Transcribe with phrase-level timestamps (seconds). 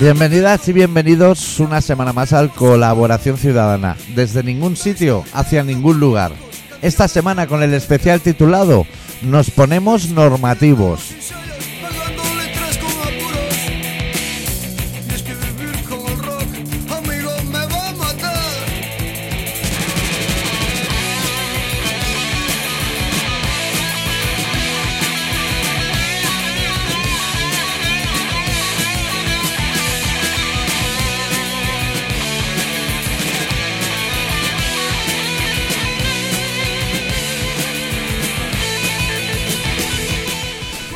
[0.00, 6.30] Bienvenidas y bienvenidos una semana más al Colaboración Ciudadana, desde ningún sitio hacia ningún lugar.
[6.82, 8.86] Esta semana con el especial titulado
[9.22, 11.17] Nos ponemos normativos.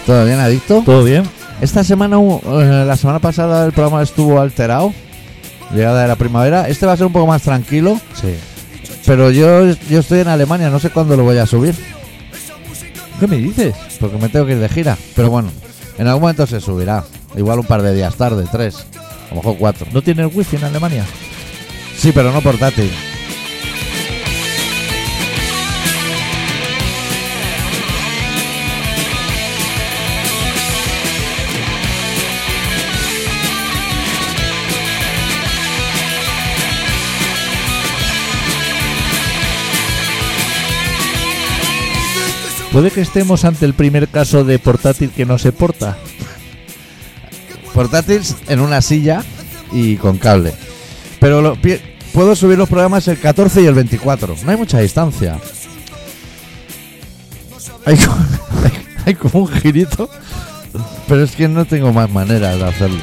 [0.07, 0.83] ¿Todo bien, adicto?
[0.85, 1.23] ¿Todo bien?
[1.61, 4.93] Esta semana, eh, la semana pasada el programa estuvo alterado,
[5.73, 6.69] llegada de la primavera.
[6.69, 8.35] Este va a ser un poco más tranquilo, Sí.
[9.07, 11.75] pero yo, yo estoy en Alemania, no sé cuándo lo voy a subir,
[13.21, 13.75] ¿Qué me dices?
[14.01, 14.99] porque me tengo que ir de gira.
[15.15, 15.49] Pero bueno,
[15.99, 17.05] en algún momento se subirá.
[17.37, 18.85] Igual un par de días tarde, tres,
[19.31, 19.87] a lo mejor cuatro.
[19.93, 21.05] ¿No tienes wifi en Alemania?
[21.97, 22.91] Sí, pero no portátil.
[42.73, 45.99] ¿Puede que estemos ante el primer caso de portátil que no se porta?
[47.75, 49.23] Portátiles en una silla
[49.73, 50.55] y con cable.
[51.21, 51.57] Pero
[52.13, 54.37] puedo subir los programas el 14 y el 24.
[54.45, 55.39] No hay mucha distancia.
[57.85, 57.99] Hay-
[59.07, 60.09] hay como un girito.
[61.09, 63.01] Pero es que no tengo más maneras de hacerlo.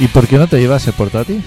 [0.00, 1.42] ¿Y por qué no te llevas el portátil?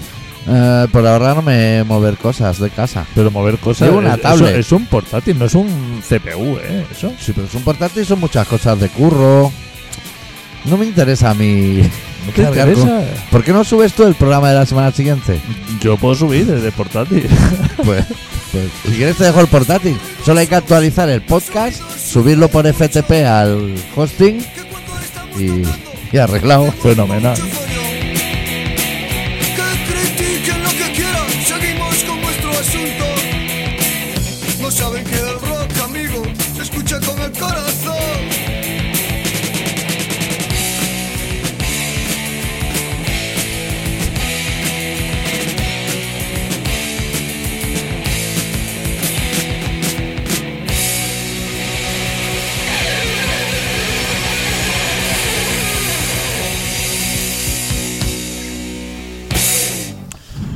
[0.50, 3.04] Eh, por ahorrarme mover cosas de casa.
[3.14, 3.88] Pero mover cosas.
[3.88, 4.50] Llevo una es- tablet.
[4.50, 6.86] eso Es un portátil, no es un CPU, ¿eh?
[6.90, 7.12] Eso.
[7.20, 9.52] Sí, pero es un portátil y son muchas cosas de curro.
[10.64, 11.82] No me interesa a mí.
[12.26, 13.24] ¿No te cargar con- interesa?
[13.30, 15.38] ¿Por qué no subes tú el programa de la semana siguiente?
[15.80, 17.26] Yo puedo subir desde portátil.
[17.84, 18.04] Pues,
[18.52, 19.96] pues, si quieres te dejo el portátil.
[20.24, 24.44] Solo hay que actualizar el podcast, subirlo por FTP al hosting
[25.38, 25.62] y,
[26.14, 26.70] y arreglado.
[26.72, 27.36] Fenomenal.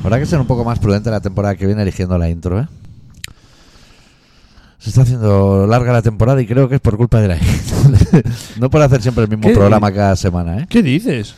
[0.03, 2.67] Habrá que ser un poco más prudente la temporada que viene eligiendo la intro, ¿eh?
[4.79, 8.23] Se está haciendo larga la temporada y creo que es por culpa de la intro.
[8.59, 10.67] no por hacer siempre el mismo programa cada semana, ¿eh?
[10.69, 11.37] ¿Qué dices?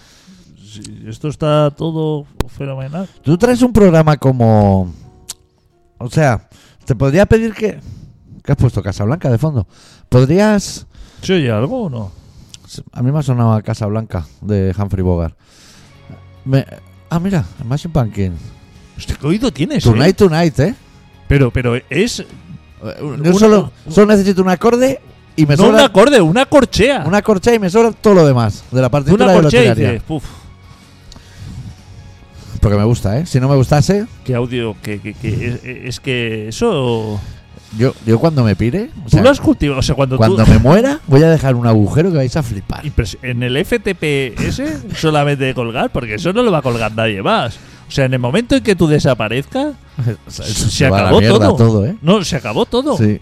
[1.07, 3.07] Esto está todo fenomenal.
[3.23, 4.93] Tú traes un programa como...
[5.99, 6.49] O sea,
[6.87, 7.79] te podría pedir que...
[8.43, 8.83] ¿Qué has puesto?
[8.83, 9.67] Casablanca de fondo.
[10.09, 10.87] ¿Podrías...
[11.23, 12.11] ¿Se oye algo o no?
[12.93, 15.37] A mí me ha sonado a Casa Blanca de Humphrey Bogart.
[16.47, 16.67] Me-
[17.11, 18.41] Ah, mira, Imagine Pumpkins.
[18.97, 19.85] Hostia, ¿Qué oído tienes?
[19.85, 19.89] eh?
[19.91, 20.75] Tonight, tonight, ¿eh?
[21.29, 22.21] Pero, pero es.
[22.21, 22.27] Eh,
[23.01, 25.01] Yo Una- solo, solo necesito un acorde
[25.37, 27.03] y me No un acorde, una corchea.
[27.07, 29.87] una corchea y me sobra todo lo demás de la partitura una de corchea tiraría.
[29.93, 30.25] dices, "Puf,
[32.61, 33.27] Porque me gusta, ¿eh?
[33.27, 37.21] Si no me gustase, qué audio, que, que, que es, es que eso.
[37.77, 39.81] yo, yo cuando me pire, o Tú lo has cultivado.
[39.81, 40.51] O sea, cuando, cuando tú.
[40.51, 42.83] me muera, voy a dejar un agujero que vais a flipar.
[43.23, 47.23] En el FTP ese solamente de colgar, porque eso no lo va a colgar nadie
[47.23, 47.59] más.
[47.89, 49.75] O sea, en el momento en que tú desaparezcas,
[50.29, 51.55] se acabó todo.
[51.57, 51.97] todo, ¿eh?
[52.03, 52.97] No, se acabó todo.
[52.97, 53.21] Sí.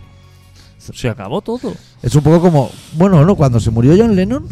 [0.78, 1.74] Se acabó todo.
[2.02, 4.46] Es un poco como, bueno, no, cuando se murió John Lennon,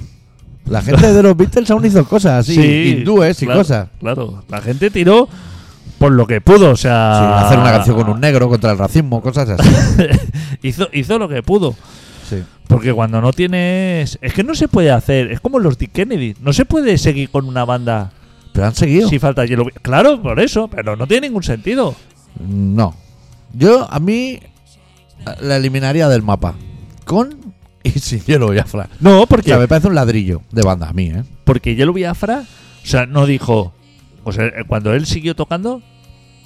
[0.66, 2.60] la gente de los Beatles aún hizo cosas así,
[2.98, 3.88] hindúes y cosas.
[3.98, 5.28] Claro, la gente tiró
[5.98, 7.46] por lo que pudo, o Sí, sea.
[7.46, 9.68] hacer una canción con un negro contra el racismo, cosas así.
[10.62, 11.74] hizo, hizo lo que pudo.
[12.28, 12.42] Sí.
[12.68, 14.16] Porque cuando no tienes.
[14.22, 15.32] Es que no se puede hacer.
[15.32, 16.36] Es como los Dick Kennedy.
[16.40, 18.12] No se puede seguir con una banda
[18.52, 19.08] Pero han seguido.
[19.08, 19.66] si falta hielo.
[19.82, 20.68] Claro, por eso.
[20.68, 21.94] Pero no tiene ningún sentido.
[22.38, 22.94] No.
[23.52, 24.38] Yo, a mí,
[25.40, 26.54] la eliminaría del mapa.
[27.04, 28.88] Con y sin hielo Biafra.
[29.00, 31.24] No, O porque, sea, me parece un ladrillo de banda a mí, ¿eh?
[31.44, 32.44] porque Yellow Biafra.
[32.82, 33.72] O sea, no dijo.
[34.24, 35.82] O sea, cuando él siguió tocando.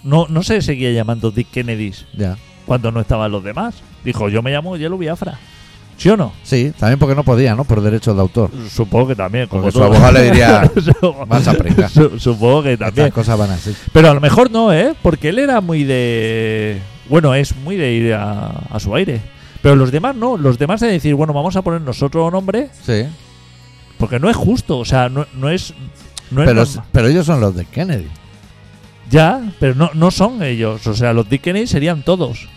[0.05, 2.37] No, no se seguía llamando Dick Kennedy Ya.
[2.67, 3.77] cuando no estaban los demás.
[4.05, 5.39] Dijo, yo me llamo Yellow Biafra.
[5.97, 6.33] ¿Sí o no?
[6.43, 7.65] Sí, también porque no podía, ¿no?
[7.65, 8.51] Por derechos de autor.
[8.69, 9.47] Supongo que también.
[9.47, 10.71] Como Porque su abogado le diría,
[11.29, 11.91] vas a pringar.
[11.91, 13.07] Supongo que también.
[13.07, 13.75] Estas cosas van así.
[13.93, 14.95] Pero a lo mejor no, ¿eh?
[15.03, 16.81] Porque él era muy de.
[17.09, 19.21] Bueno, es muy de ir a, a su aire.
[19.63, 20.37] Pero los demás no.
[20.37, 22.69] Los demás de decir, bueno, vamos a poner nosotros nombre.
[22.83, 23.07] Sí.
[23.99, 24.79] Porque no es justo.
[24.79, 25.73] O sea, no, no es.
[26.31, 28.09] No es Pero, pero ellos son los de Kennedy.
[29.11, 30.87] Ya, pero no, no son ellos.
[30.87, 32.49] O sea, los Dick Kennedy serían todos.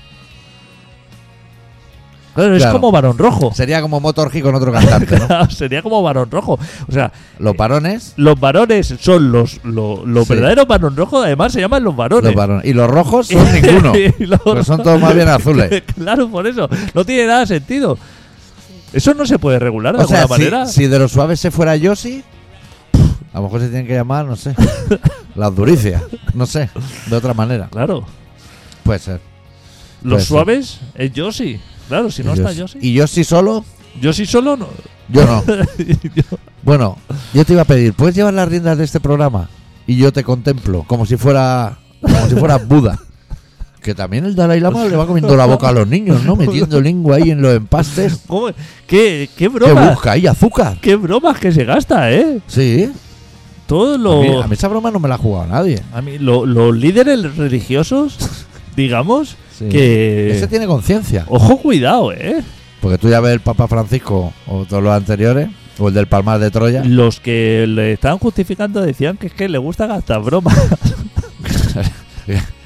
[2.38, 2.74] Claro, es Claro.
[2.80, 3.51] como Barón Rojo.
[3.54, 5.50] Sería como Motor G con otro cantante, ¿no?
[5.50, 6.60] Sería como Barón Rojo.
[6.88, 10.34] O sea, Los varones, los varones son los, lo- los Sí.
[10.36, 11.24] verdaderos Barón Rojo.
[11.24, 12.25] Además, se llaman los varones.
[12.25, 12.66] los varones.
[12.66, 13.94] Y los rojos son ninguno.
[13.98, 15.81] Y los Pues son todos más bien azules.
[15.95, 16.69] claro, por eso.
[16.94, 17.98] No tiene nada de sentido.
[18.94, 20.66] Eso no se puede regular de O sea, alguna si, manera.
[20.68, 22.24] si de los suaves se fuera Yoshi,
[23.34, 24.56] a lo mejor se tienen que llamar, no sé,
[25.36, 26.04] las duricias.
[26.36, 26.69] No sé,
[27.07, 27.68] de otra manera.
[27.72, 28.06] Claro.
[28.84, 29.19] Puede ser.
[30.04, 31.60] Los suaves es Yoshi.
[31.88, 32.80] Claro, si no está Yoshi- Yoshi.
[32.81, 33.63] Y Yoshi solo,
[34.01, 34.68] Yoshi solo no.
[35.10, 35.44] yo no.
[36.16, 36.98] Yo- Bueno,
[37.34, 39.50] yo te iba a pedir, ¿puedes llevar las riendas de este programa?
[39.86, 43.00] Y yo te contemplo, como si fuera como si fuera Buda.
[43.81, 46.36] Que también el Dalai Lama le va comiendo la boca a los niños, ¿no?
[46.36, 48.19] Metiendo lengua ahí en los empastes.
[48.28, 48.48] ¿Cómo?
[48.48, 48.56] ¿Qué,
[48.86, 49.92] qué ¿Qué bromas?
[49.94, 50.28] busca ahí?
[50.28, 50.78] ¿Azúcar?
[50.81, 52.39] ¿Qué bromas que se gasta, eh?
[52.48, 52.92] Sí.
[53.66, 54.22] Todo A lo.
[54.22, 55.81] mí, a mí esa broma no me la ha jugado nadie.
[55.94, 58.18] a mí, lo- los líderes religiosos,
[58.75, 59.69] digamos, Sí.
[59.69, 60.31] que.
[60.36, 61.25] Ese tiene conciencia.
[61.27, 62.44] Ojo, cuidado, eh.
[62.81, 65.50] Porque tú ya ves el Papa Francisco o todos los anteriores,
[65.80, 66.83] o el del Palmar de Troya.
[66.83, 70.56] Los que le estaban justificando decían que es que le gusta gastar bromas.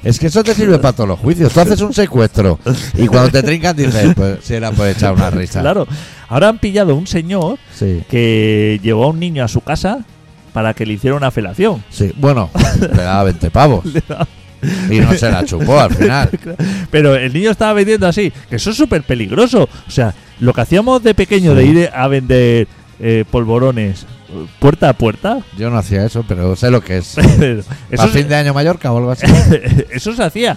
[0.02, 1.52] Es que eso te sirve para todos los juicios.
[1.52, 2.58] Tú haces un secuestro
[2.98, 5.60] y cuando te trincan dices, pues si era por echar una risa.
[5.60, 5.86] claro.
[6.28, 10.04] Ahora han pillado un señor Sí, que llevó a un niño a su casa
[10.52, 11.84] para que le hiciera una felación.
[11.90, 12.10] sí.
[12.16, 12.50] Bueno,
[12.80, 13.84] le daba 20 pavos
[14.90, 16.30] y no se la chupó al final.
[16.90, 19.68] Pero el niño estaba vendiendo así, que eso es súper peligroso.
[19.86, 22.66] O sea, lo que hacíamos de pequeño de ir a vender
[23.00, 27.18] eh, polvorones eh, puerta a puerta, Yo no hacía eso, pero sé lo que es.
[27.90, 29.26] eso, ¿A fin se- de año Mallorca o algo así?
[29.90, 30.56] eso se hacía.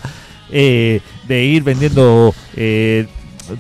[0.51, 3.07] eh, de ir vendiendo eh,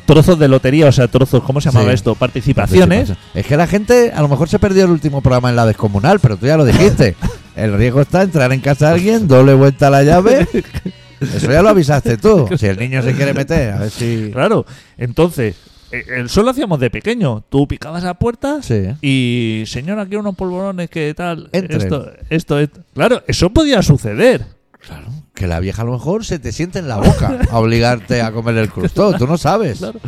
[0.05, 1.95] trozos de lotería, o sea, trozos, ¿cómo se llamaba Sí.
[1.95, 2.15] esto?
[2.15, 3.11] Participaciones.
[3.33, 6.19] Es que la gente a lo mejor se perdió el último programa en la descomunal,
[6.19, 7.15] pero tú ya lo dijiste.
[7.55, 10.47] El riesgo está entrar en casa de alguien, doble vuelta a la llave.
[11.21, 12.47] Eso ya lo avisaste tú.
[12.57, 14.29] Si el niño se quiere meter, a ver si.
[14.33, 14.65] Claro,
[14.97, 15.55] entonces,
[15.91, 17.43] eh, el solo hacíamos de pequeño.
[17.49, 18.83] Tú picabas a puertas Sí.
[19.01, 21.49] y, señora, aquí unos polvorones, que tal?
[21.53, 21.81] Entren.
[21.81, 22.81] Esto, esto, esto.
[22.93, 24.45] Claro, eso podía suceder.
[24.85, 25.07] Claro.
[25.33, 28.31] Que la vieja a lo mejor se te siente en la boca a obligarte a
[28.31, 29.17] comer el crustón.
[29.17, 29.79] Tú no sabes.
[29.79, 29.99] Claro.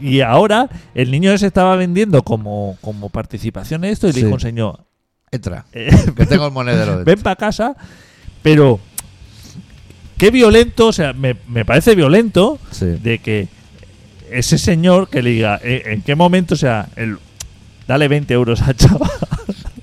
[0.00, 4.20] Y ahora el niño se estaba vendiendo como, como participación en esto y Sí.
[4.20, 4.84] le dijo un señor,
[5.32, 5.64] Entra.
[5.72, 7.04] eh, Que tengo el monedero dentro.
[7.06, 7.74] ven para casa,
[8.42, 8.78] pero
[10.18, 12.84] qué violento, o sea, me, me parece violento Sí.
[12.86, 13.48] de que
[14.30, 17.18] ese señor que le diga, "Eh, ¿en qué momento, o sea, el,
[17.88, 19.10] dale 20 euros al chaval?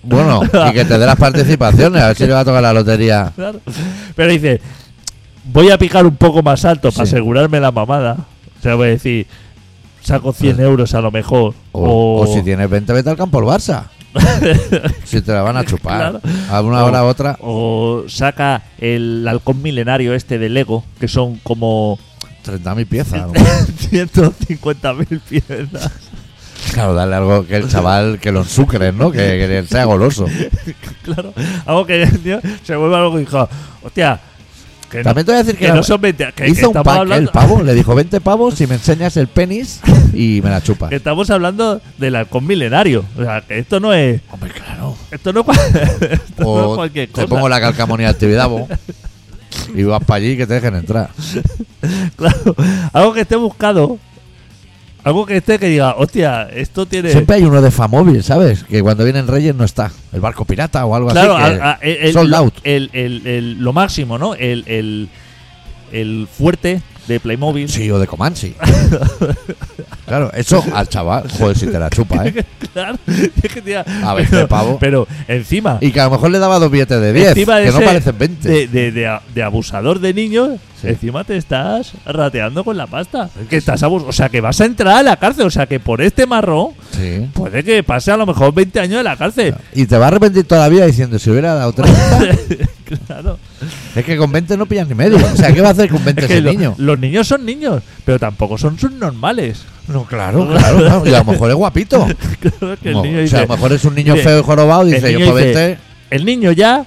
[0.01, 2.73] Bueno, y que te dé las participaciones, a ver si le va a tocar la
[2.73, 3.31] lotería.
[3.35, 3.59] Claro.
[4.15, 4.59] Pero dice,
[5.43, 8.17] voy a picar un poco más alto para asegurarme la mamada.
[8.59, 9.27] O sea, voy a decir,
[10.01, 11.53] saco 100 euros a lo mejor.
[11.73, 13.83] O, o si tienes 20, vete al campo el Barça.
[15.05, 15.97] si te la van a chupar.
[16.19, 16.21] Claro.
[16.49, 17.37] A una O- hora u otra.
[17.41, 21.99] o saca el halcón milenario este de Lego, que son como
[22.45, 23.27] 30.000 piezas.
[23.27, 23.33] ¿no?
[23.33, 25.91] 150.000 piezas.
[26.73, 29.11] Claro, darle algo que el chaval que lo ensucre, ¿no?
[29.11, 30.25] Que, que sea goloso.
[31.03, 31.33] claro.
[31.65, 33.47] Algo que tío se vuelva algo y dijo,
[33.81, 34.19] hostia,
[34.89, 36.77] que También te voy a decir que, que no son 20, que, que hizo un
[36.77, 37.15] estamos pack ¿eh?
[37.15, 37.61] el pavo.
[37.63, 39.79] Le dijo 20 pavos si me enseñas el penis
[40.13, 40.89] y me la chupas.
[40.89, 43.05] que estamos hablando del halcón milenario.
[43.17, 44.95] O sea, que esto no es, Hombre, claro.
[45.11, 47.27] esto no, esto no es O cualquier te cosa.
[47.27, 48.67] pongo la calcamonía de actividad, bo,
[49.73, 51.09] y vas para allí que te dejen entrar.
[52.17, 52.55] Claro,
[52.91, 53.97] algo que esté buscado.
[55.03, 57.11] Algo que esté que diga, hostia, esto tiene.
[57.11, 58.63] Siempre hay uno de Famóvil, ¿sabes?
[58.65, 59.91] Que cuando vienen Reyes no está.
[60.11, 61.57] El barco pirata o algo claro, así.
[61.61, 62.53] a- el, el- sold out.
[62.63, 64.35] el- el- el- lo máximo, ¿no?
[64.35, 65.07] El, el,
[65.93, 67.67] el fuerte de Playmobil.
[67.67, 68.53] Sí, o de Comanche.
[70.05, 72.45] claro, eso al chaval, joder, si te la chupa, ¿eh?
[72.73, 74.77] Claro, es que, tía, A 20 pero, pavos.
[74.79, 77.65] pero encima, Y que a lo mejor le daba dos billetes de 10, encima de
[77.65, 78.47] que no parecen 20.
[78.47, 80.87] de, de- de de abusador de niños, Sí.
[80.87, 83.29] encima te estás rateando con la pasta.
[83.49, 85.45] Que estás abus- o sea, que vas a entrar a la cárcel.
[85.47, 87.27] O sea, que por este marrón Sí.
[87.33, 89.55] puede que pase a lo mejor 20 años en la cárcel.
[89.73, 92.19] Y te va a arrepentir todavía diciendo, si hubiera dado 30,
[93.07, 93.37] claro.
[93.95, 95.17] es que con 20 no pillas ni medio.
[95.17, 96.75] O sea, ¿qué va a hacer con 20 Es que ese lo- niño?
[96.77, 99.63] los niños son niños, pero tampoco son subnormales.
[99.87, 101.03] No, claro, claro, claro.
[101.07, 102.07] Y a lo mejor es guapito.
[102.39, 104.39] Claro que el No, niño o sea, a lo mejor es un niño dice- feo
[104.39, 105.77] y jorobado y dice, yo por dice, 20...
[106.11, 106.85] el niño ya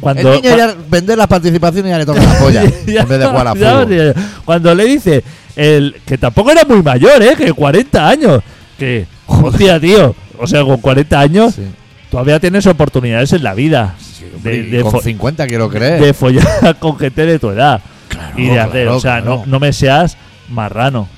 [0.00, 3.08] cuando, el niño ya vender la participación y ya le toca la polla Ya, en
[3.08, 4.14] vez de jugar a fútbol.
[4.44, 5.22] Cuando le dice
[5.54, 7.34] el que tampoco era muy mayor, ¿eh?
[7.36, 8.42] Que 40 años.
[8.78, 10.14] Que, hostia, tío.
[10.38, 11.62] O sea, con 40 años Sí.
[12.10, 13.94] todavía tienes oportunidades en la vida.
[14.42, 16.00] De, con fo- 50 quiero creer.
[16.00, 17.80] de follar con gente de tu edad.
[18.08, 19.36] Claro, y de hacer, claro, o sea, claro.
[19.38, 20.16] no, no me seas
[20.48, 21.08] marrano.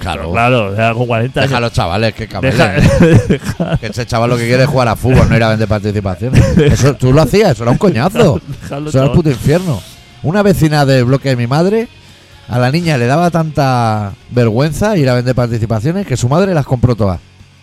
[0.00, 0.30] Claro.
[0.32, 1.68] Claro, o sea, con 40 Deja a años.
[1.68, 2.56] los chavales que camelen.
[3.80, 6.42] Que ese chaval lo que quiere es jugar a fútbol, no ir a vender participaciones.
[6.58, 8.40] Eso tú lo hacías, eso era un coñazo.
[8.64, 9.80] Eso era el puto infierno.
[10.22, 11.88] Una vecina del bloque de mi madre,
[12.48, 16.64] a la niña le daba tanta vergüenza ir a vender participaciones que su madre las
[16.64, 17.18] compró todas.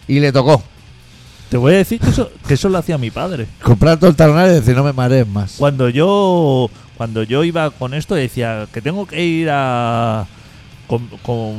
[0.07, 0.61] Y le tocó
[1.53, 3.45] Te voy a decir que eso, que eso lo hacía mi padre.
[3.61, 5.57] comprar todo el talonario y decir no me marees más.
[5.59, 6.67] Cuando yo
[6.97, 10.25] cuando yo iba con esto decía que tengo que ir a
[10.87, 11.55] con, con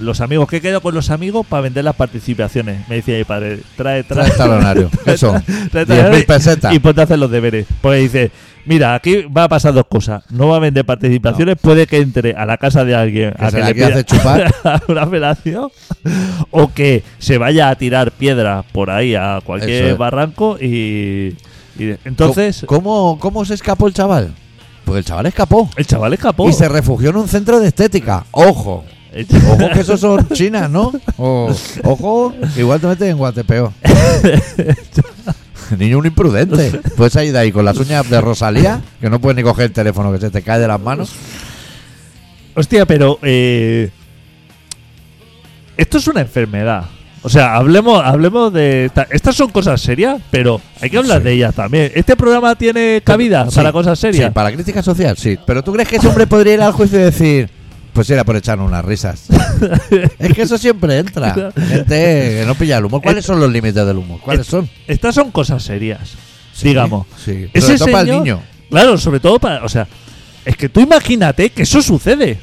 [0.00, 2.88] los amigos, que quedo con los amigos para vender las participaciones.
[2.88, 4.90] Me decía mi padre, trae, trae, Trae talonario.
[5.04, 5.42] ¿Qué son?
[5.70, 6.74] trae 10.000 pesetas.
[6.74, 7.66] y ponte a hacer los deberes.
[7.80, 8.30] Porque dice,
[8.66, 10.22] mira, aquí va a pasar dos cosas.
[10.30, 13.50] No va a vender participaciones, puede que entre a la casa de alguien Que a
[13.50, 14.54] que le pida chupar.
[14.88, 15.68] una operación
[16.50, 19.98] o que se vaya a tirar piedra por ahí a cualquier Eso es.
[19.98, 21.36] barranco y,
[21.78, 24.32] y entonces ¿Cómo, ¿Cómo se escapó el chaval?
[24.88, 25.70] Pues el chaval escapó.
[25.76, 26.48] el chaval escapó.
[26.48, 28.24] Y se refugió en un centro de estética.
[28.30, 28.84] Ojo.
[29.50, 30.92] Ojo que esos son chinas, ¿no?
[31.18, 31.50] O-
[31.84, 33.72] ojo, que igual te metes en guatepeo.
[35.78, 36.80] Niño un imprudente.
[36.96, 39.72] Puedes ir de ahí con las uñas de Rosalía, que no puedes ni coger el
[39.72, 41.10] teléfono, que se te cae de las manos.
[42.54, 43.90] Hostia, pero eh,
[45.76, 46.84] esto es una enfermedad.
[47.22, 48.86] O sea, hablemos, hablemos de.
[48.86, 51.24] esta- Estas son cosas serias, pero hay que hablar Sí.
[51.24, 51.90] de ellas también.
[51.94, 54.26] ¿Este programa tiene cabida Sí, para cosas serias?
[54.26, 55.36] Sí, para la crítica social, sí.
[55.46, 57.50] Pero tú crees que ese hombre podría ir al juicio y decir,
[57.92, 59.26] pues era por echarnos unas risas.
[60.18, 61.34] es que eso siempre entra.
[61.68, 61.84] Gente
[62.40, 63.02] que no pilla el humor.
[63.02, 64.20] ¿Cuáles son los límites del humor?
[64.20, 64.68] ¿Cuáles son?
[64.86, 66.10] Estas son cosas serias,
[66.62, 67.06] digamos.
[67.24, 67.48] Sí.
[67.60, 68.40] Sobre todo para el señor- niño.
[68.70, 69.64] Claro, sobre todo para.
[69.64, 69.88] O sea,
[70.44, 72.38] es que tú imagínate que eso sucede.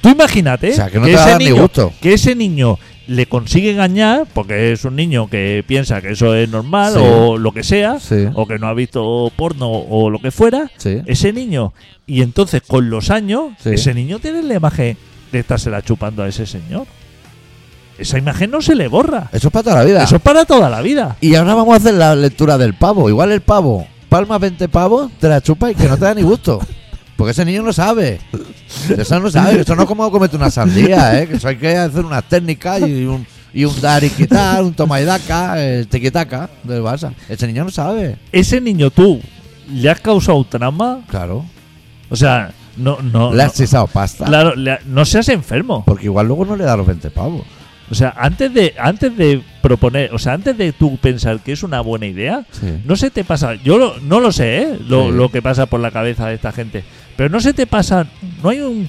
[0.00, 1.92] Tú imagínate O sea, que no te ese va a dar ni niño, gusto.
[2.00, 6.48] que ese niño le consigue engañar porque es un niño que piensa que eso es
[6.48, 7.00] normal Sí.
[7.02, 8.26] o lo que sea, Sí.
[8.34, 10.70] o que no ha visto porno o lo que fuera.
[10.76, 11.02] Sí.
[11.06, 11.72] Ese niño,
[12.06, 14.96] y entonces con los años, ese niño tiene la imagen
[15.32, 16.86] de estársela chupando a ese señor.
[17.98, 19.30] Esa imagen no se le borra.
[19.32, 20.02] Eso es para toda la vida.
[20.04, 21.16] Eso es para toda la vida.
[21.20, 23.08] Y ahora vamos a hacer la lectura del pavo.
[23.08, 26.22] Igual el pavo palma 20 pavos, te la chupa y que no te da ni
[26.22, 26.60] gusto.
[27.16, 28.20] Porque ese niño no sabe.
[28.96, 29.60] Eso no sabe.
[29.60, 31.26] Eso no es como comete una sandía, ¿eh?
[31.28, 34.74] Que eso hay que hacer unas técnicas y un, y un dar y quitar, un
[34.74, 37.12] toma y daca, el tiquitaca del Barça.
[37.28, 38.16] Ese niño no sabe.
[38.32, 39.20] Ese niño tú
[39.72, 41.00] le has causado trauma.
[41.08, 41.44] Claro.
[42.10, 43.32] O sea, no, no.
[43.32, 44.26] Le has chisado pasta.
[44.26, 45.84] Claro, le- no seas enfermo.
[45.86, 47.42] Porque igual luego no le da los 20 pavos.
[47.88, 51.62] O sea, antes de, antes de proponer, o sea, antes de tú pensar que es
[51.62, 52.66] una buena idea, Sí.
[52.84, 54.78] no se te pasa, yo lo- no lo sé, ¿eh?
[54.88, 55.12] Lo, Sí.
[55.16, 56.82] lo que pasa por la cabeza de esta gente,
[57.16, 58.06] pero no se te pasa,
[58.42, 58.88] no hay un,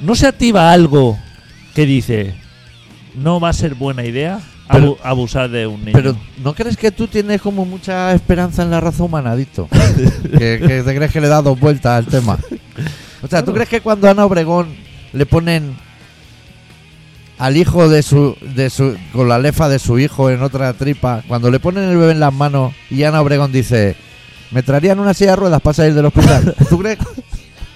[0.00, 1.18] no se activa algo
[1.74, 2.34] que dice,
[3.14, 5.92] no va a ser buena idea Pero- abu- abusar de un niño.
[5.92, 9.68] Pero ¿no crees que tú tienes como mucha esperanza en la raza humana, Adicto?
[10.38, 12.38] que, que te crees que le da dos vueltas al tema.
[13.22, 14.68] O sea, ¿tú crees que cuando a Ana Obregón
[15.12, 15.74] le ponen
[17.38, 21.22] al hijo de su, de su con la lefa de su hijo en otra tripa,
[21.26, 23.96] cuando le ponen el bebé en las manos y Ana Obregón dice,
[24.54, 26.54] me traerían una silla de ruedas para salir del hospital?
[26.68, 26.98] ¿Tú crees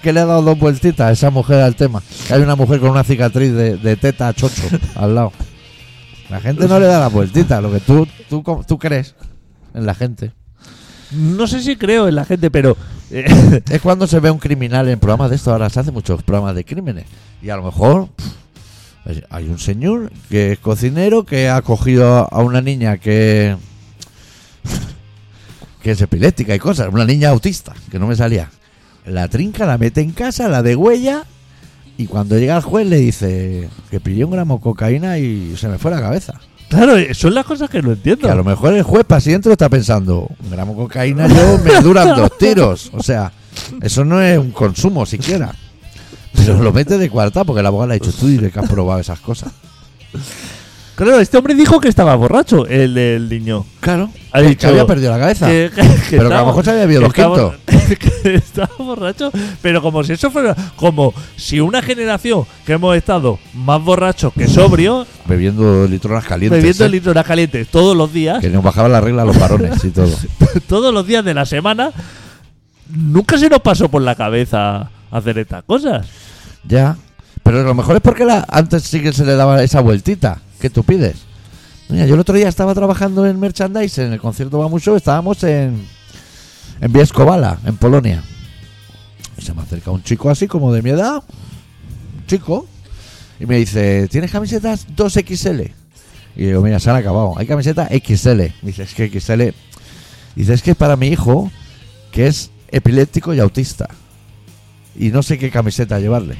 [0.01, 2.01] que le ha dado dos vueltitas a esa mujer al tema?
[2.27, 4.63] Que hay una mujer con una cicatriz de, de teta chocho
[4.95, 5.33] al lado.
[6.29, 9.15] La gente no le da la vueltita, lo que tú, tú, tú crees
[9.73, 10.31] en la gente.
[11.11, 12.77] no sé si creo en la gente, pero
[13.11, 16.23] eh, Es cuando se ve un criminal en programas de esto, ahora se hacen muchos
[16.23, 17.05] programas de crímenes.
[17.41, 18.39] Y a lo mejor pff,
[19.29, 23.55] hay un señor que es cocinero que ha cogido a una niña que
[25.81, 28.49] que es epiléptica y cosas, una niña autista, que no me salía.
[29.05, 31.25] La trinca, la mete en casa, la degüella
[31.99, 35.67] y cuando llega el juez le dice que pillé un gramo de cocaína y se
[35.67, 36.39] me fue la cabeza.
[36.69, 38.25] claro, eh, son las cosas que no entiendo.
[38.25, 41.59] Que a lo mejor el juez para dentro está pensando, un gramo de cocaína yo
[41.59, 42.89] me duran dos tiros.
[42.93, 43.33] O sea,
[43.81, 45.53] eso no es un consumo siquiera.
[46.33, 48.69] Pero lo mete de cuarta porque la abogada le ha dicho, tú dile que has
[48.69, 49.51] probado esas cosas.
[50.99, 53.65] Claro, este hombre dijo que estaba borracho, el del niño.
[53.79, 55.47] Claro, Ha que dicho había perdido la cabeza.
[55.47, 57.55] Que- que- que Pero que a lo mejor se había bebido dos que estaba-
[58.23, 60.53] que estaba borracho, pero como si eso fuera.
[60.75, 66.59] Como si una generación que hemos estado más borrachos que sobrios, Bebiendo litronas calientes.
[66.61, 66.89] bebiendo ¿eh?
[66.89, 70.13] litros calientes todos los días, Que nos bajaba la regla a los varones y todo.
[70.67, 71.91] todos los días de la semana,
[72.93, 76.05] nunca se nos pasó por la cabeza hacer estas cosas.
[76.67, 76.97] Ya.
[77.41, 80.39] Pero a lo mejor es porque la, antes sí que se le daba esa vueltita
[80.59, 81.17] que tú pides.
[81.89, 85.87] Yo el otro día estaba trabajando en merchandise en el concierto Vamos Show, estábamos en
[86.81, 86.93] en
[87.65, 88.23] en Polonia.
[89.37, 92.67] Y se me acerca un chico así como de mi edad, un chico,
[93.39, 95.71] y me dice, ¿tienes camisetas 2XL?
[96.35, 97.33] Y digo, mira, se han acabado.
[97.37, 98.39] Hay camiseta XL.
[98.39, 99.49] Me dice, es que XL...
[100.35, 101.51] Dice, es que es para mi hijo,
[102.11, 103.89] que es epiléptico y autista.
[104.95, 106.35] Y no sé qué camiseta llevarle.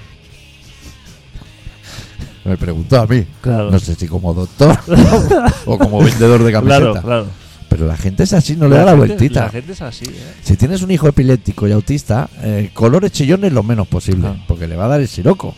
[2.46, 3.26] Me preguntó a mí.
[3.42, 3.70] Claro.
[3.72, 4.78] No sé si como doctor
[5.66, 6.80] o como vendedor de camiseta.
[6.80, 7.26] Claro, claro.
[7.70, 9.42] Pero la gente es así, no le da la gente- vueltita.
[9.44, 10.34] La gente es así, ¿eh?
[10.42, 14.40] Si tienes un hijo epiléptico y autista, eh, colores chillones lo menos posible, Claro.
[14.48, 15.54] porque le va a dar el siroco.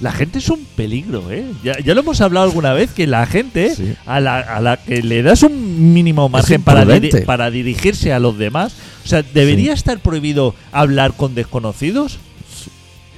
[0.00, 1.44] La gente es un peligro, ¿eh?
[1.64, 3.94] Ya, ya lo hemos hablado alguna vez que la gente Sí.
[4.06, 8.18] a, la, a la que le das un mínimo margen para, diri- para dirigirse a
[8.18, 12.18] los demás, o sea, ¿debería estar prohibido hablar con desconocidos?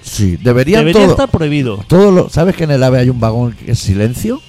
[0.06, 1.84] Sí, deberían Debería todo, estar prohibido.
[1.88, 4.40] todo lo- ¿Sabes que en el AVE hay un vagón que es silencio?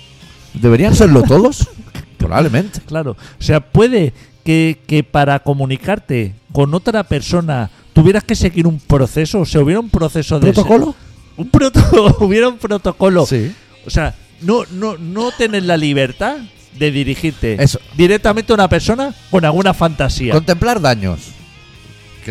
[0.54, 1.68] ¿Deberían serlo todos?
[2.18, 2.80] Probablemente.
[2.86, 3.12] Claro.
[3.40, 4.14] O sea, puede
[4.46, 9.80] que, que para comunicarte con otra persona tuvieras que seguir un proceso, o sea, hubiera
[9.80, 10.54] un proceso de...
[10.54, 10.96] ¿Protocolo?
[11.38, 13.26] Un proto- hubiera un protocolo.
[13.26, 13.52] Sí.
[13.86, 16.38] O sea, no, no, no tener la libertad
[16.78, 17.80] de dirigirte Eso.
[17.96, 20.34] directamente a una persona con alguna fantasía.
[20.34, 21.20] Contemplar daños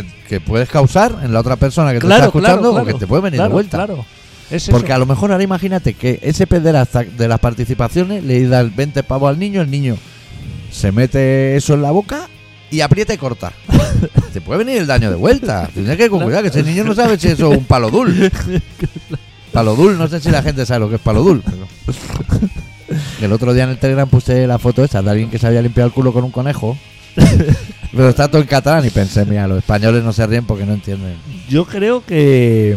[0.03, 2.75] que, que puedes causar en la otra persona que te claro, está escuchando claro, o
[2.75, 2.87] claro.
[2.87, 3.79] que te puede venir de vuelta.
[3.79, 4.05] Claro.
[4.50, 4.95] Es Porque eso.
[4.95, 9.03] a lo mejor ahora imagínate que ese pederasta de las participaciones le da el 20
[9.03, 9.97] pavos al niño, el niño
[10.71, 12.29] se mete eso en la boca
[12.71, 13.53] y aprieta y corta.
[14.33, 15.69] Te puede venir el daño de vuelta.
[15.73, 17.91] Tienes que ir con cuidado, que ese niño no sabe si eso es un palo
[17.91, 18.31] dul.
[19.53, 21.43] Palo dul, no sé si la gente sabe lo que es palo dul.
[21.43, 21.67] pero-
[23.23, 25.62] El otro día en el Telegram puse la foto esa de alguien que se había
[25.62, 26.76] limpiado el culo con un conejo.
[27.97, 30.75] Pero está todo en catalán y pensé, mira, los españoles no se ríen porque no
[30.75, 31.15] entienden.
[31.49, 32.76] Yo creo que.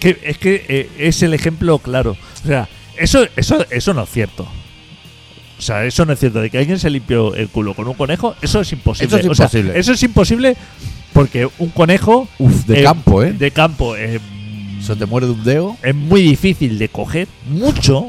[0.00, 2.16] que es que eh, es el ejemplo claro.
[2.44, 4.46] O sea, eso, eso, eso no es cierto.
[5.58, 6.40] O sea, eso no es cierto.
[6.40, 9.06] De que alguien se limpió el culo con un conejo, eso es imposible.
[9.06, 9.78] Eso es O sea, imposible.
[9.78, 10.56] eso es imposible
[11.12, 12.28] porque un conejo.
[12.38, 13.32] Uf, de eh, campo, ¿eh?
[13.32, 13.96] De campo.
[13.96, 14.18] eh,
[14.84, 15.76] Se te muere de un dedo.
[15.82, 17.28] es muy difícil de coger.
[17.48, 18.06] Mucho.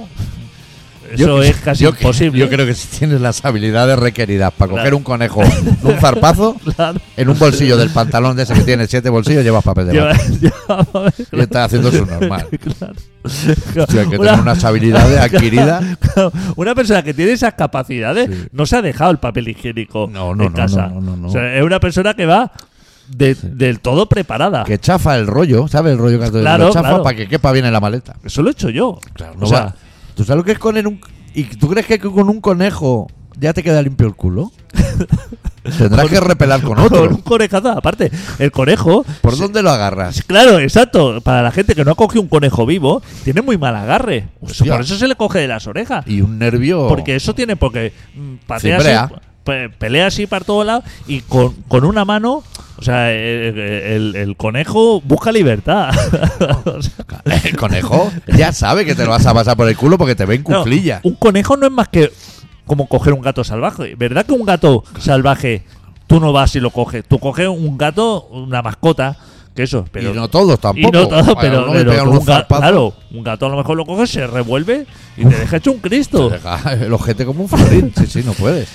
[1.12, 2.39] Eso Yo- es casi yo imposible.
[2.39, 4.98] Yo creo que si tienes las habilidades requeridas para coger Claro.
[4.98, 5.42] un conejo
[5.84, 7.00] un zarpazo, Claro.
[7.18, 10.20] en un bolsillo del pantalón de ese que tiene siete bolsillos llevas papel de baño.
[10.39, 12.48] lleva- Y estás haciendo eso normal.
[12.78, 12.94] Claro.
[13.24, 15.84] Hostia, hay que Una- tener unas habilidades adquiridas.
[16.00, 18.48] Claro, Una persona que tiene esas capacidades Sí.
[18.52, 20.88] no se ha dejado el papel higiénico No, no, en no, casa.
[20.88, 21.28] no, no, no.
[21.28, 22.52] O sea, es una persona que va
[23.08, 24.63] de- del todo preparada.
[24.66, 25.94] Que chafa el rollo, ¿sabes?
[25.94, 27.04] El rollo que Claro, lo chafa claro.
[27.04, 28.16] para que quepa bien en la maleta.
[28.24, 29.00] Eso lo he hecho yo.
[29.13, 29.76] Claro, o no sea, va-
[30.15, 31.02] ¿Tú sabes lo que es con un...
[31.34, 33.08] ¿Y tú crees que con un conejo
[33.39, 34.52] ya te queda limpio el culo?
[35.78, 37.19] Tendrás que repelar con con un otro.
[37.23, 37.69] conejazo.
[37.69, 39.06] Aparte, el conejo.
[39.21, 40.21] ¿Por dónde lo agarras?
[40.23, 41.21] Claro, exacto.
[41.21, 44.28] Para la gente que no ha cogido un conejo vivo, tiene muy mal agarre.
[44.41, 44.73] Hostia.
[44.73, 46.06] Por eso se le coge de las orejas.
[46.06, 46.88] Y un nervio...
[46.89, 49.12] Porque eso tiene, porque mm, patea Cimbrea.
[49.43, 52.43] Pe- pelea así para todos lados y con, con una mano,
[52.77, 55.91] o sea, el, el- el conejo busca libertad.
[56.65, 56.93] O sea,
[57.43, 60.25] El conejo ya sabe que te lo vas a pasar por el culo porque te
[60.25, 60.99] ve en claro, cuclilla.
[61.03, 62.12] un conejo no es más que
[62.65, 63.95] como coger un gato salvaje.
[63.95, 65.63] ¿Verdad que un gato salvaje
[66.08, 67.03] tú no vas y lo coges?
[67.08, 69.17] Tú coges un gato, una mascota,
[69.56, 70.88] que eso, pero y no todos tampoco.
[70.88, 73.86] y no todo, A pero, pero un zarpazos, claro, un gato a lo mejor lo
[73.86, 74.86] coges, se revuelve
[75.17, 76.29] y te deja hecho un Cristo.
[76.29, 77.93] te deja el ojete como un florín.
[77.97, 78.67] Sí, sí, no puedes.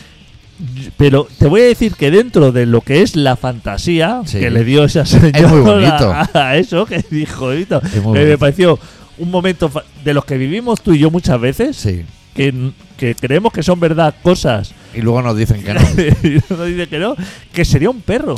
[0.96, 4.40] Pero te voy a decir que dentro de lo que es la fantasía Sí.
[4.40, 6.12] que le dio esa señora muy bonito.
[6.12, 7.68] a, a eso que dijo, Es
[8.04, 8.78] me pareció
[9.18, 9.70] un momento
[10.04, 12.02] de los que vivimos tú y yo muchas veces, Sí.
[12.34, 15.80] que, que creemos que son verdad cosas Y luego nos dicen que no.
[16.24, 17.14] y uno dice que no,
[17.52, 18.36] que sería un perro.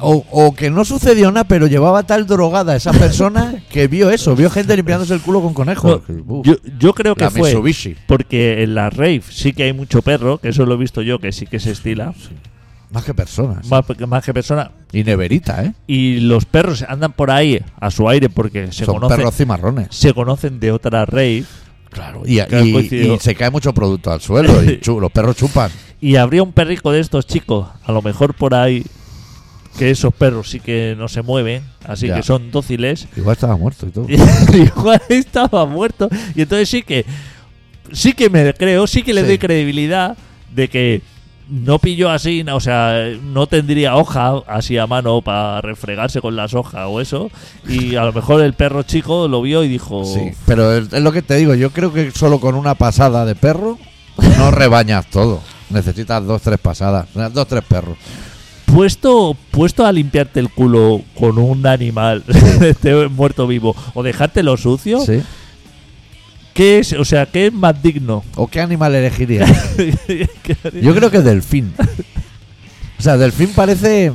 [0.00, 4.34] O, o que no sucedió nada, pero llevaba tal drogada esa persona que vio eso.
[4.34, 6.02] Vio gente limpiándose el culo con conejos.
[6.26, 7.96] Uf, Yo, yo creo que la fue Mitsubishi.
[8.06, 11.18] porque en la rave sí que hay mucho perro, que eso lo he visto yo,
[11.20, 12.12] que sí que se estila,
[12.90, 13.66] Más que personas.
[13.68, 14.70] más, más que persona.
[14.92, 15.72] Y neverita, ¿eh?
[15.86, 19.88] Y los perros andan por ahí a su aire porque se Son conocen, perros cimarrones.
[19.90, 21.44] se conocen de otra rave.
[21.90, 22.22] Claro.
[22.26, 22.40] Y,
[23.20, 24.52] se cae mucho producto al suelo.
[24.64, 25.70] Y los perros chupan.
[26.00, 28.84] Y habría un perrico de estos chicos, a lo mejor por ahí,
[29.78, 32.16] que esos perros sí que no se mueven, así Ya.
[32.16, 33.08] que son dóciles.
[33.16, 34.06] Igual estaba muerto y todo.
[34.54, 36.08] Igual estaba muerto.
[36.34, 37.04] Y entonces sí que,
[37.92, 39.26] sí que me creo, sí que le Sí.
[39.28, 40.16] doy credibilidad
[40.54, 41.02] de que
[41.50, 46.54] no pilló así, o sea, no tendría hoja así a mano para refregarse con las
[46.54, 47.30] hojas o eso.
[47.68, 51.12] Y a lo mejor el perro chico lo vio y dijo, Sí, pero es lo
[51.12, 51.54] que te digo.
[51.54, 53.78] Yo creo que solo con una pasada de perro
[54.38, 55.42] no rebañas todo.
[55.68, 57.08] Necesitas dos, tres pasadas.
[57.32, 57.98] Dos, tres perros.
[58.74, 62.24] Puesto, puesto a limpiarte el culo con un animal
[62.60, 65.22] este muerto vivo o dejártelo sucio, Sí.
[66.52, 66.92] ¿qué es?
[66.94, 68.24] O sea, ¿qué es más digno?
[68.36, 69.50] ¿O qué animal elegirías?
[70.82, 71.72] Yo creo que delfín.
[72.98, 74.12] O sea, Delfín parece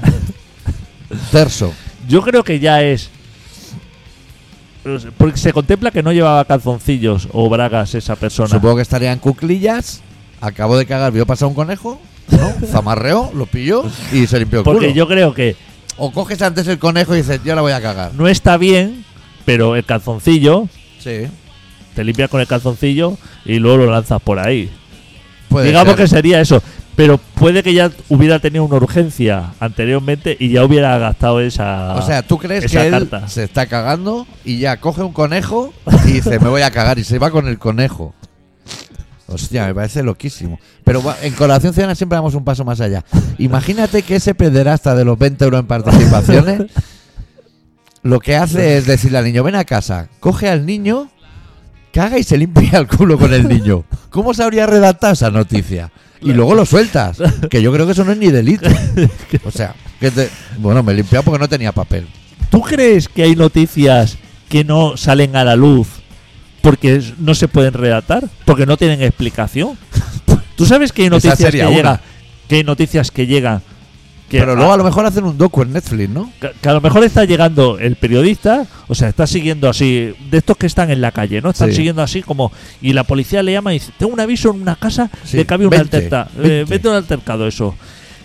[1.31, 1.73] terso.
[2.07, 3.09] Yo creo que ya es.
[5.17, 8.49] Porque se contempla que no llevaba calzoncillos o bragas esa persona.
[8.49, 10.01] Supongo que estaría en cuclillas.
[10.41, 11.99] Acabó de cagar, vio pasar un conejo,
[12.31, 12.67] ¿no?
[12.67, 14.95] Zamarreó, lo pilló y se limpió el Porque culo.
[14.95, 15.55] yo creo que
[15.97, 18.11] O coges antes el conejo y dices, yo la voy a cagar.
[18.13, 19.03] no está bien,
[19.45, 20.67] pero el calzoncillo,
[20.99, 21.27] Sí.
[21.95, 24.69] te limpias con el calzoncillo y luego lo lanzas por ahí.
[25.49, 26.03] Puede Digamos ser.
[26.03, 26.61] que sería eso.
[26.95, 31.95] Pero puede que ya hubiera tenido una urgencia anteriormente y ya hubiera gastado esa.
[31.95, 33.27] O sea, ¿tú crees esa que él carta.
[33.29, 35.73] se está cagando y ya coge un conejo
[36.05, 38.13] y dice, me voy a cagar y se va con el conejo?
[39.31, 40.59] Hostia, me parece loquísimo.
[40.83, 43.03] Pero en Colaboración Ciudadana siempre damos un paso más allá.
[43.37, 46.63] Imagínate que ese pederasta de los 20 euros en participaciones
[48.01, 51.09] lo que hace es decirle al niño, ven a casa, coge al niño,
[51.93, 53.83] caga y se limpia el culo con el niño.
[54.09, 55.91] ¿Cómo se habría redactado esa noticia?
[56.21, 57.17] Y luego lo sueltas,
[57.49, 58.69] que yo creo que eso no es ni delito.
[59.45, 62.07] O sea, que te- bueno, me he limpiado porque no tenía papel.
[62.49, 64.17] ¿Tú crees que hay noticias
[64.49, 65.87] que no salen a la luz
[66.61, 68.27] porque no se pueden redactar?
[68.45, 69.77] Porque no tienen explicación.
[70.55, 71.99] ¿Tú sabes que hay noticias que llegan?
[72.47, 73.61] Que hay noticias que llegan.
[74.29, 76.31] Que Pero luego a, a lo mejor hacen un docu en Netflix, ¿no?
[76.39, 80.37] que- que a lo mejor está llegando el periodista, o sea, está siguiendo así, de
[80.37, 81.49] estos que están en la calle, ¿no?
[81.49, 81.77] Están Sí.
[81.77, 82.51] siguiendo así como.
[82.79, 85.45] Y la policía le llama y dice: Tengo un aviso en una casa Sí, de
[85.45, 86.29] que había un 20, altercado.
[86.37, 86.65] 20.
[86.65, 87.75] vete un altercado, eso.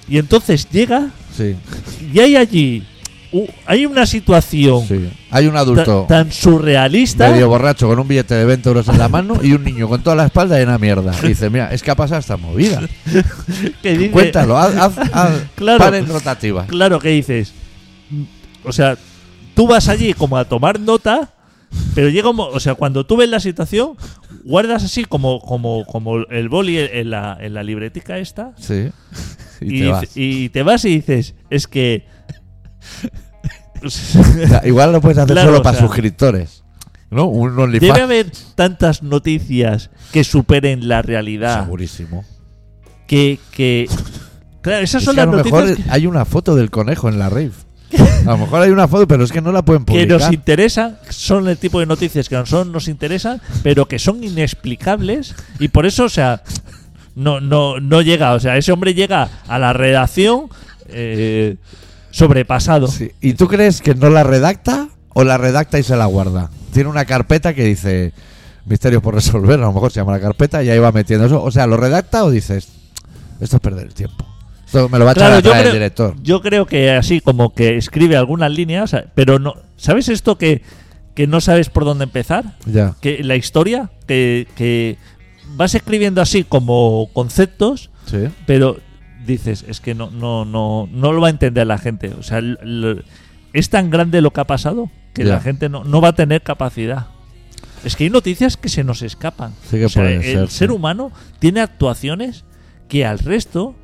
[0.06, 1.56] Y entonces llega Sí,
[2.12, 2.82] y hay allí.
[3.36, 5.08] U- hay una situación sí.
[5.30, 7.30] Hay un ta- adulto tan surrealista.
[7.30, 10.02] medio borracho con un billete de 20 euros en la mano y un niño con
[10.02, 11.12] toda la espalda llena de mierda.
[11.22, 12.80] Y dice, mira, es que ha pasado esta movida.
[13.82, 15.78] que dice- Cuéntalo, haz, haz, haz Claro.
[15.78, 16.66] pares rotativas.
[16.68, 17.52] Claro que dices.
[18.64, 18.96] O sea,
[19.54, 21.30] tú vas allí como a tomar nota,
[21.94, 23.94] pero llega un mo- O sea, cuando tú ves la situación,
[24.44, 28.52] guardas así como, como, como el boli en la, en la libretica esta.
[28.58, 28.88] Sí.
[29.60, 30.04] Y, Y, te vas.
[30.16, 32.06] y te vas y dices, es que.
[34.44, 36.62] O sea, igual lo puedes hacer Claro, solo o para sea, suscriptores.
[37.10, 37.26] ¿No?
[37.26, 38.00] Un Debe OnlyFans.
[38.00, 41.64] haber tantas noticias que superen la realidad.
[41.64, 42.24] Segurísimo.
[43.06, 43.38] Que.
[43.52, 43.88] que
[44.62, 46.70] claro, esas Es son que a las lo mejor noticias que- hay una foto del
[46.70, 47.52] conejo en la rave.
[48.26, 50.20] A lo mejor hay una foto, pero es que no la pueden que publicar.
[50.20, 54.24] nos interesan, son el tipo de noticias que a nosotros nos interesan, pero que son
[54.24, 56.42] inexplicables y por eso, o sea,
[57.14, 60.46] no, no, no llega, o sea, ese hombre llega a la redacción
[60.88, 61.56] eh,
[62.14, 62.86] sobrepasado.
[62.88, 63.10] Sí.
[63.20, 66.50] ¿Y tú crees que no la redacta o la redacta y se la guarda?
[66.72, 68.12] Tiene una carpeta que dice
[68.66, 71.42] misterios por resolver, a lo mejor se llama la carpeta y ahí va metiendo eso.
[71.42, 72.68] O sea, ¿lo redacta o dices,
[73.40, 74.26] esto es perder el tiempo?
[74.64, 76.14] Esto me lo va a echar yo atrás el director.
[76.22, 80.62] yo creo que así como que escribe algunas líneas, pero no, ¿sabes esto que,
[81.14, 82.56] que no sabes por dónde empezar?
[82.66, 82.94] Ya.
[83.00, 84.98] Que la historia, que, que
[85.56, 88.28] vas escribiendo así como conceptos Sí.
[88.46, 88.76] pero
[89.26, 92.08] dices es que no no no no lo va a entender la gente.
[92.18, 92.40] O sea
[93.52, 96.42] es tan grande lo que ha pasado que la gente no, no va a tener
[96.42, 97.06] capacidad.
[97.84, 99.52] Es que hay noticias que se nos escapan.
[99.70, 100.74] Sí que O sea, el ser, ser sí.
[100.74, 102.44] humano tiene actuaciones
[102.88, 103.76] que al resto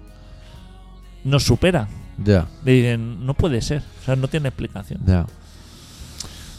[1.23, 1.89] nos superan.
[2.23, 5.01] Ya, Dicen, no puede ser o sea no tiene explicación.
[5.07, 5.27] Ya.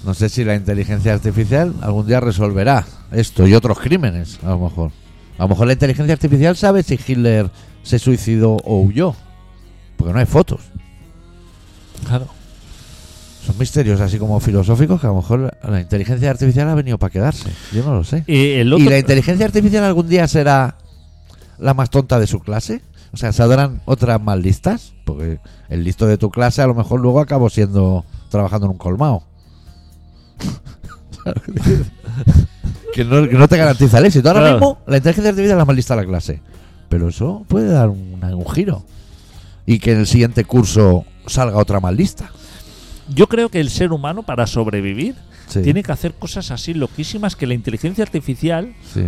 [0.06, 4.60] No sé si la inteligencia artificial algún día resolverá esto y otros crímenes, a lo
[4.60, 4.92] mejor.
[5.38, 7.50] A lo mejor la inteligencia artificial sabe si Hitler
[7.84, 9.16] se suicidó o huyó.
[9.98, 10.62] Porque no hay fotos.
[12.08, 12.28] claro
[13.46, 17.12] Son misterios así como filosóficos que a lo mejor la inteligencia artificial ha venido para
[17.12, 17.50] quedarse.
[17.72, 18.24] Yo no lo sé.
[18.28, 20.78] y el ¿Y otro la inteligencia artificial algún día será
[21.60, 22.82] la más tonta de su clase?
[23.14, 24.94] O sea, ¿saldrán otras más listas?
[25.06, 25.40] Porque
[25.70, 29.24] el listo de tu clase a lo mejor luego acabó siendo trabajando en un colmado.
[32.94, 34.30] que, no, que no te garantiza el éxito.
[34.30, 34.56] Ahora Claro.
[34.56, 36.42] mismo la inteligencia artificial es la más lista de la clase.
[36.92, 38.84] Pero eso puede dar un, un giro.
[39.66, 42.30] Y que en el siguiente curso salga otra más lista.
[43.10, 45.16] yo creo que el ser humano para sobrevivir
[45.48, 45.62] Sí.
[45.64, 49.04] tiene que hacer cosas así loquísimas que la inteligencia artificial Sí.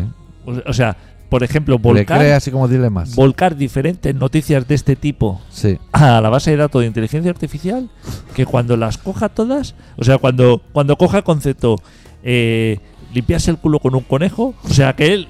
[0.45, 0.97] o o sea
[1.29, 3.15] por ejemplo Le volcar cree así como dilemas.
[3.15, 5.77] volcar diferentes noticias de este tipo Sí.
[5.93, 7.89] a la base de datos de inteligencia artificial
[8.35, 11.77] que cuando las coja todas, o sea, cuando, cuando coja el concepto
[12.23, 12.79] eh,
[13.13, 15.27] limpiarse el culo con un conejo, o sea, que él,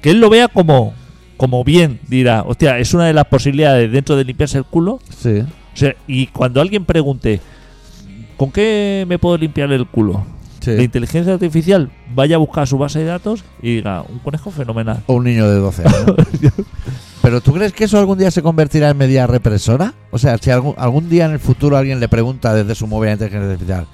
[0.00, 0.94] que él lo vea como,
[1.38, 5.38] como bien, dirá, hostia, es una de las posibilidades dentro de limpiarse el culo, Sí.
[5.40, 7.40] o sea, y cuando alguien pregunte,
[8.36, 10.26] ¿con qué me puedo limpiar el culo?
[10.60, 10.72] Sí.
[10.72, 15.02] La inteligencia artificial vaya a buscar su base de datos y diga, un conejo fenomenal.
[15.06, 16.14] O un niño de 12 años.
[17.22, 19.94] Pero ¿tú crees que eso algún día se convertirá en medida represora?
[20.10, 23.08] O sea, si algún, algún día en el futuro alguien le pregunta desde su móvil
[23.08, 23.86] a la inteligencia artificial,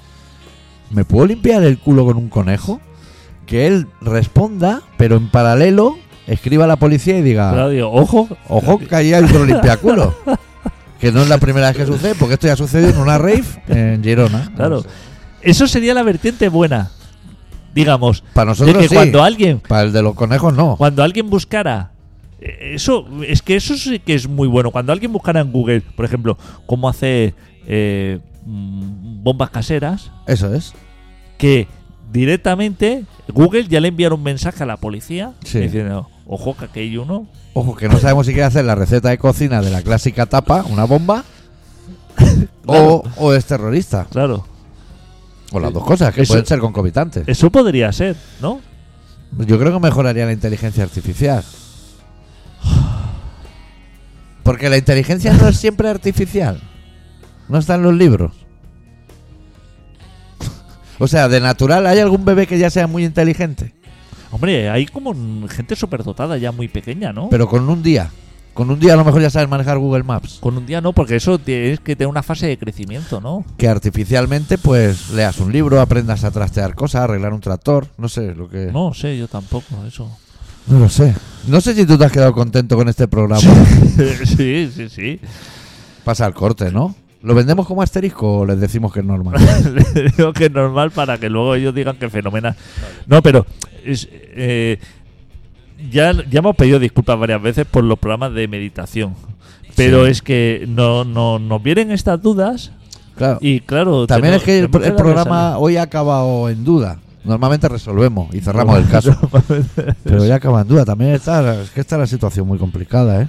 [0.90, 2.80] ¿me puedo limpiar el culo con un conejo?
[3.46, 7.52] Que él responda, pero en paralelo escriba a la policía y diga,
[7.87, 10.14] ojo, ojo que ahí hay otro limpiaculo.
[11.00, 13.44] Que no es la primera vez que sucede, porque esto ya sucedió en una rave
[13.68, 14.50] en Girona.
[14.56, 14.82] Claro.
[15.42, 16.90] Eso sería la vertiente buena.
[17.74, 18.22] Digamos.
[18.32, 18.94] Para nosotros de que sí.
[18.94, 20.76] cuando alguien Para el de los conejos no.
[20.76, 21.90] cuando alguien buscara
[22.40, 25.80] eh, eso es que eso sí que es muy bueno cuando alguien buscara en Google
[25.80, 27.34] por ejemplo cómo hacer
[27.66, 30.72] eh, mm, bombas caseras Eso es.
[31.37, 31.66] que
[32.12, 35.58] directamente Google ya le enviaron un mensaje a la policía Sí.
[35.58, 39.10] diciendo ojo que aquí hay uno Ojo, que no sabemos si quiere hacer la receta
[39.10, 41.24] de cocina de la clásica tapa, una bomba,
[42.66, 44.06] o, o es terrorista.
[44.10, 44.44] claro
[45.52, 47.28] O las dos cosas, que Eso- pueden ser concomitantes.
[47.28, 48.60] eso podría ser ¿no?
[49.46, 51.44] Yo creo que mejoraría la inteligencia artificial.
[54.42, 56.60] Porque la inteligencia no es siempre artificial.
[57.48, 58.32] No está en los libros.
[61.00, 63.73] O sea, de natural, ¿hay algún bebé que ya sea muy inteligente?
[64.35, 65.14] Hombre hay como
[65.49, 67.29] gente superdotada ya muy pequeña ¿no?
[67.31, 68.11] Pero con un día.
[68.53, 70.38] Con un día a lo mejor ya sabes manejar Google Maps.
[70.40, 73.44] con un día no porque eso tienes que tener una fase de crecimiento ¿no?
[73.57, 77.88] Que artificialmente, pues, leas un libro, aprendas a trastear cosas, arreglar un tractor.
[77.99, 78.70] No sé, lo que...
[78.73, 80.09] no sé yo tampoco eso
[80.68, 81.14] No lo sé.
[81.49, 83.40] No sé si tú te has quedado contento con este programa.
[84.37, 85.20] sí sí sí
[86.05, 86.94] Pasa al corte, ¿no?
[87.24, 89.37] ¿Lo vendemos como asterisco o les decimos que es normal?
[89.94, 92.54] Le digo que es normal para que luego ellos digan que fenomenal.
[93.06, 93.46] No, pero
[93.82, 94.78] es, eh,
[95.90, 99.14] ya, ya hemos pedido disculpas varias veces por los programas de meditación.
[99.74, 100.10] Pero Sí.
[100.10, 102.72] es que no, no, nos vienen estas dudas
[103.16, 103.38] Claro.
[103.40, 104.06] y claro...
[104.06, 106.98] También es que el, programa hoy ha acabado en duda.
[107.24, 109.16] Normalmente resolvemos y cerramos el caso.
[110.04, 110.84] Pero ya acaba en duda.
[110.84, 113.28] También está, es que está la situación muy complicada, ¿eh?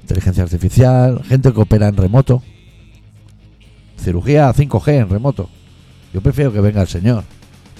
[0.00, 2.42] Inteligencia artificial, gente que opera en remoto.
[4.02, 5.48] Cirugía 5G en remoto.
[6.12, 7.24] Yo prefiero que venga el señor,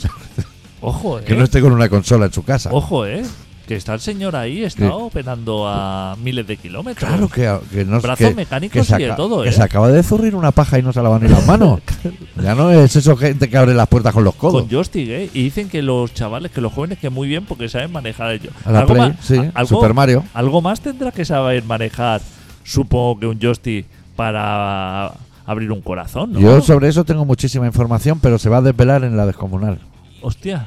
[0.80, 1.24] Ojo, eh.
[1.24, 2.70] que no esté con una consola en su casa.
[2.72, 3.22] Ojo, eh.
[3.66, 7.08] Que está el señor ahí, está operando a miles de kilómetros.
[7.08, 9.52] Claro que, que no Brazos que- mecánicos que y de todo, que ¿eh?
[9.52, 11.80] se acaba de zurrir una paja y no se lavan ni las manos.
[12.42, 14.62] ya no es eso gente que abre las puertas con los codos.
[14.62, 15.30] Con joystick, ¿eh?
[15.32, 18.52] Y dicen que los chavales, que los jóvenes, que muy bien porque saben manejar ellos.
[18.64, 20.24] A la Play, sí, algo, Super Mario.
[20.34, 22.20] algo más tendrá que saber manejar,
[22.64, 25.12] supongo que un joystick para
[25.52, 26.40] abrir un corazón, ¿no?
[26.40, 29.78] Yo sobre eso tengo muchísima información, pero se va a desvelar en la descomunal.
[30.20, 30.66] Hostia.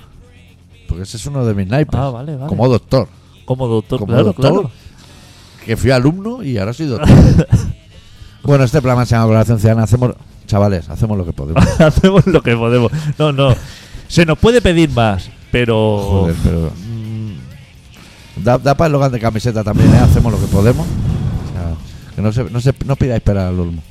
[0.87, 1.99] Porque ese es uno de mis naipes.
[1.99, 2.47] Ah, vale, vale.
[2.47, 3.07] Como doctor.
[3.45, 4.71] Como doctor, Como claro, doctor, claro.
[5.65, 7.09] Que fui alumno y ahora soy doctor.
[8.43, 9.83] bueno, este programa se llama Colaboración Ciudadana.
[9.83, 10.11] Hacemos,
[10.47, 11.63] chavales, hacemos lo que podemos.
[11.79, 12.91] Hacemos lo que podemos.
[13.17, 13.55] No, no.
[14.07, 15.99] Se nos puede pedir más, pero.
[15.99, 19.97] Joder, pero- Mm, Da, da para el Logan de camiseta también, ¿eh?
[19.99, 20.85] Hacemos lo que podemos.
[20.85, 21.75] O sea,
[22.15, 23.81] que no, se, no, se, no pidáis esperar al Olmo.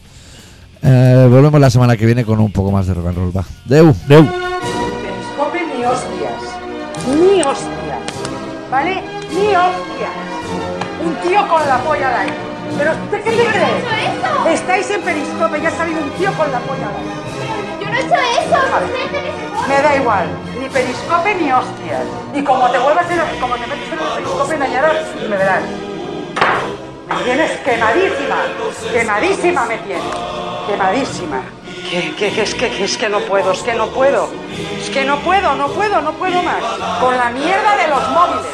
[0.86, 3.34] Eh, volvemos la semana que viene con un poco más de rock and roll.
[3.34, 3.42] Va.
[3.64, 3.94] Deu.
[4.06, 4.22] Deu.
[4.26, 6.42] Periscope ni hostias.
[7.08, 8.00] Ni hostias.
[8.70, 9.02] ¿Vale?
[9.30, 10.12] Ni hostias.
[11.02, 12.34] Un tío con la polla al aire.
[12.76, 14.52] ¿Pero usted qué se cree?
[14.52, 17.14] Estáis en Periscope y ha salido un tío con la polla al aire.
[17.80, 18.60] Yo no he hecho eso.
[19.68, 20.26] Me da igual.
[20.60, 22.04] Ni Periscope ni hostias.
[22.34, 24.96] Y como te vuelvas en el, como te metes en el Periscope engañarás,
[25.30, 25.62] me verás.
[27.08, 28.36] Me tienes quemadísima.
[28.92, 30.04] Quemadísima me tienes.
[30.66, 31.42] Quemadísima.
[31.90, 34.28] Que, que, que es que, es que no puedo, es que no puedo.
[34.80, 36.62] Es que no puedo, no puedo, no puedo más.
[37.00, 38.46] Con la mierda de los móviles.